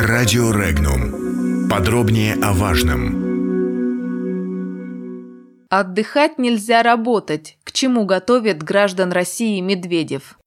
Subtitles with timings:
[0.00, 1.68] Радио Регнум.
[1.68, 3.18] Подробнее о важном.
[5.70, 10.38] Отдыхать нельзя работать, к чему готовит граждан России Медведев.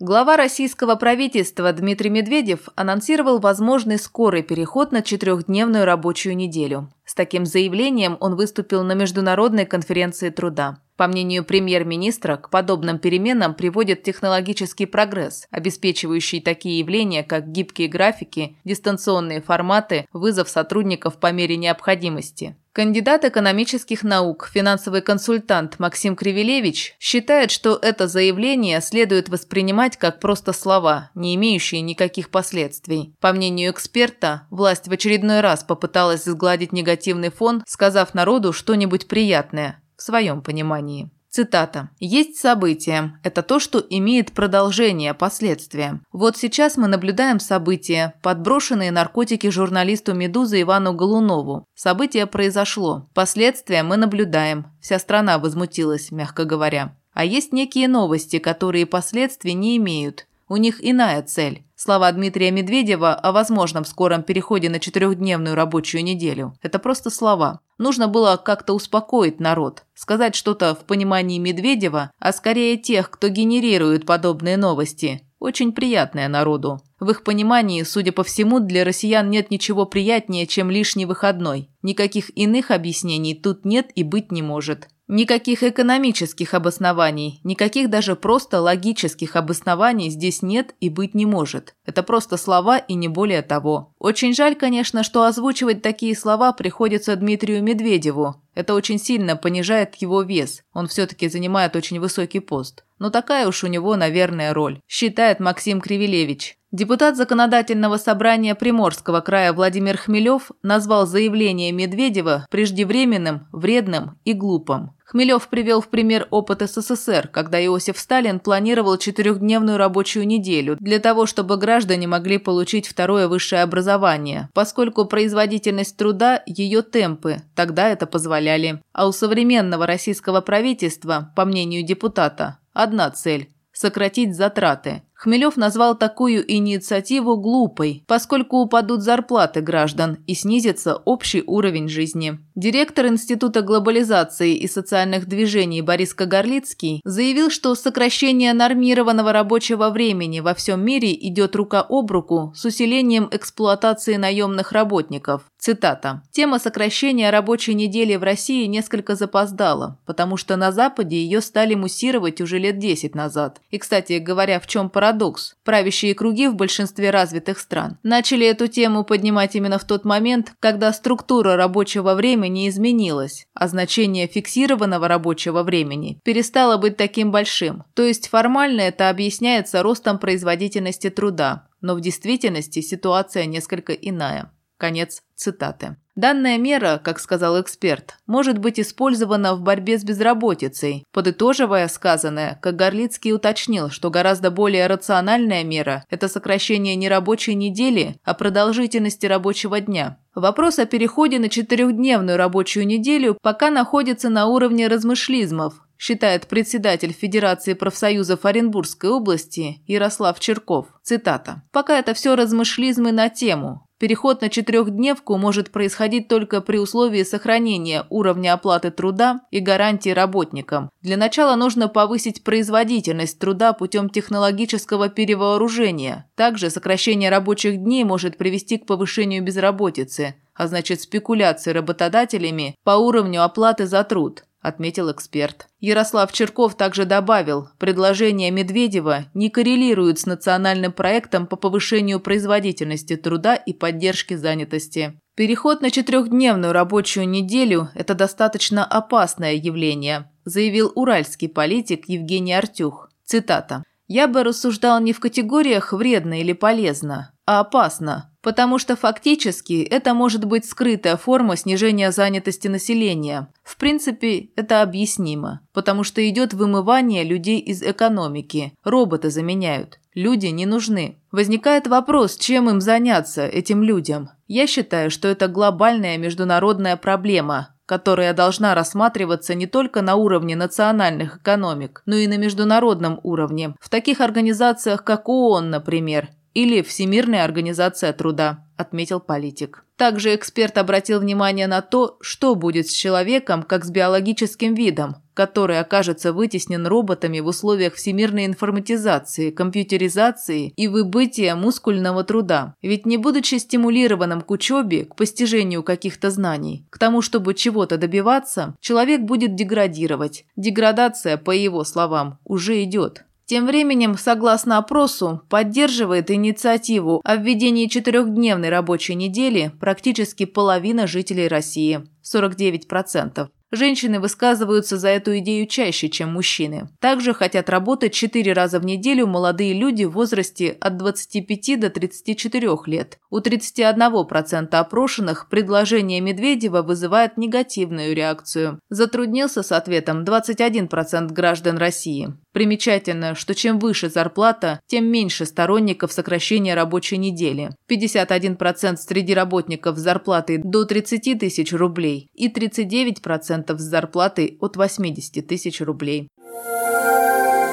[0.00, 6.90] Глава российского правительства Дмитрий Медведев анонсировал возможный скорый переход на четырехдневную рабочую неделю.
[7.04, 10.78] С таким заявлением он выступил на Международной конференции труда.
[10.96, 18.56] По мнению премьер-министра, к подобным переменам приводит технологический прогресс, обеспечивающий такие явления, как гибкие графики,
[18.64, 22.56] дистанционные форматы, вызов сотрудников по мере необходимости.
[22.74, 30.52] Кандидат экономических наук, финансовый консультант Максим Кривилевич считает, что это заявление следует воспринимать как просто
[30.52, 33.14] слова, не имеющие никаких последствий.
[33.20, 39.80] По мнению эксперта, власть в очередной раз попыталась сгладить негативный фон, сказав народу что-нибудь приятное,
[39.96, 41.10] в своем понимании.
[41.34, 41.90] Цитата.
[41.98, 43.18] «Есть события.
[43.24, 46.00] Это то, что имеет продолжение, последствия.
[46.12, 51.66] Вот сейчас мы наблюдаем события, подброшенные наркотики журналисту «Медузы» Ивану Голунову.
[51.74, 53.08] Событие произошло.
[53.14, 54.66] Последствия мы наблюдаем.
[54.80, 56.96] Вся страна возмутилась, мягко говоря.
[57.14, 60.28] А есть некие новости, которые последствий не имеют.
[60.48, 61.64] У них иная цель.
[61.74, 67.60] Слова Дмитрия Медведева о возможном скором переходе на четырехдневную рабочую неделю– это просто слова.
[67.78, 74.06] Нужно было как-то успокоить народ, сказать что-то в понимании Медведева, а скорее тех, кто генерирует
[74.06, 75.22] подобные новости.
[75.40, 76.80] Очень приятное народу.
[77.00, 81.68] В их понимании, судя по всему, для россиян нет ничего приятнее, чем лишний выходной.
[81.82, 84.88] Никаких иных объяснений тут нет и быть не может.
[85.06, 91.74] Никаких экономических обоснований, никаких даже просто логических обоснований здесь нет и быть не может.
[91.84, 93.92] Это просто слова и не более того.
[93.98, 98.36] Очень жаль, конечно, что озвучивать такие слова приходится Дмитрию Медведеву.
[98.54, 100.62] Это очень сильно понижает его вес.
[100.72, 102.84] Он все-таки занимает очень высокий пост.
[102.98, 106.56] Но такая уж у него, наверное, роль, считает Максим Кривилевич.
[106.74, 114.90] Депутат Законодательного собрания Приморского края Владимир Хмелев назвал заявление Медведева преждевременным, вредным и глупым.
[115.06, 121.26] Хмелев привел в пример опыт СССР, когда Иосиф Сталин планировал четырехдневную рабочую неделю для того,
[121.26, 128.82] чтобы граждане могли получить второе высшее образование, поскольку производительность труда– ее темпы, тогда это позволяли.
[128.92, 136.44] А у современного российского правительства, по мнению депутата, одна цель– сократить затраты– Хмелев назвал такую
[136.52, 142.38] инициативу глупой, поскольку упадут зарплаты граждан и снизится общий уровень жизни.
[142.54, 150.52] Директор Института глобализации и социальных движений Борис Кагарлицкий заявил, что сокращение нормированного рабочего времени во
[150.52, 155.44] всем мире идет рука об руку с усилением эксплуатации наемных работников.
[155.58, 156.22] Цитата.
[156.32, 162.42] «Тема сокращения рабочей недели в России несколько запоздала, потому что на Западе ее стали муссировать
[162.42, 163.62] уже лет 10 назад.
[163.70, 165.54] И, кстати, говоря, в чем парадокс, парадокс.
[165.64, 170.92] Правящие круги в большинстве развитых стран начали эту тему поднимать именно в тот момент, когда
[170.92, 177.84] структура рабочего времени изменилась, а значение фиксированного рабочего времени перестало быть таким большим.
[177.94, 184.50] То есть формально это объясняется ростом производительности труда, но в действительности ситуация несколько иная.
[184.84, 185.96] Конец цитаты.
[186.14, 191.06] Данная мера, как сказал эксперт, может быть использована в борьбе с безработицей.
[191.10, 198.34] Подытоживая сказанное, Кагарлицкий уточнил, что гораздо более рациональная мера– это сокращение не рабочей недели, а
[198.34, 200.18] продолжительности рабочего дня.
[200.34, 207.72] Вопрос о переходе на четырехдневную рабочую неделю пока находится на уровне размышлизмов, считает председатель Федерации
[207.72, 210.88] профсоюзов Оренбургской области Ярослав Черков.
[211.02, 211.62] Цитата.
[211.72, 213.83] «Пока это все размышлизмы на тему.
[213.98, 220.90] Переход на четырехдневку может происходить только при условии сохранения уровня оплаты труда и гарантий работникам.
[221.00, 226.28] Для начала нужно повысить производительность труда путем технологического перевооружения.
[226.34, 233.44] Также сокращение рабочих дней может привести к повышению безработицы, а значит спекуляции работодателями по уровню
[233.44, 235.68] оплаты за труд отметил эксперт.
[235.78, 243.54] Ярослав Черков также добавил, предложения Медведева не коррелируют с национальным проектом по повышению производительности труда
[243.54, 245.20] и поддержке занятости.
[245.36, 253.10] Переход на четырехдневную рабочую неделю– это достаточно опасное явление, заявил уральский политик Евгений Артюх.
[253.24, 253.84] Цитата.
[254.06, 260.12] «Я бы рассуждал не в категориях «вредно» или «полезно», а «опасно», потому что фактически это
[260.12, 263.48] может быть скрытая форма снижения занятости населения.
[263.64, 269.98] В принципе, это объяснимо, потому что идет вымывание людей из экономики, роботы заменяют.
[270.14, 271.16] Люди не нужны.
[271.32, 274.28] Возникает вопрос, чем им заняться, этим людям.
[274.46, 277.70] Я считаю, что это глобальная международная проблема.
[277.86, 283.90] которая должна рассматриваться не только на уровне национальных экономик, но и на международном уровне, в
[283.90, 289.84] таких организациях, как ООН, например, или Всемирная организация труда, отметил политик.
[289.96, 295.78] Также эксперт обратил внимание на то, что будет с человеком как с биологическим видом, который
[295.78, 302.74] окажется вытеснен роботами в условиях всемирной информатизации, компьютеризации и выбытия мускульного труда.
[302.82, 308.74] Ведь не будучи стимулированным к учебе, к постижению каких-то знаний, к тому, чтобы чего-то добиваться,
[308.80, 310.44] человек будет деградировать.
[310.56, 313.24] Деградация, по его словам, уже идет.
[313.46, 322.06] Тем временем, согласно опросу, поддерживает инициативу о введении четырехдневной рабочей недели практически половина жителей России–
[322.34, 323.48] 49%.
[323.74, 326.88] Женщины высказываются за эту идею чаще, чем мужчины.
[327.00, 332.70] Также хотят работать 4 раза в неделю молодые люди в возрасте от 25 до 34
[332.86, 333.18] лет.
[333.30, 338.78] У 31% опрошенных предложение Медведева вызывает негативную реакцию.
[338.90, 342.32] Затруднился с ответом 21% граждан России.
[342.54, 347.70] Примечательно, что чем выше зарплата, тем меньше сторонников сокращения рабочей недели.
[347.90, 355.44] 51% среди работников с зарплатой до 30 тысяч рублей и 39% с зарплатой от 80
[355.44, 356.28] тысяч рублей.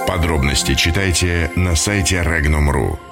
[0.07, 3.10] Подробности читайте на сайте Regnum.ru.